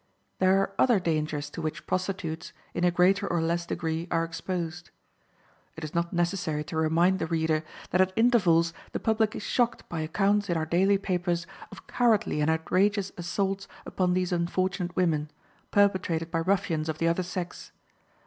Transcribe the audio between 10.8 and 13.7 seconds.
papers of cowardly and outrageous assaults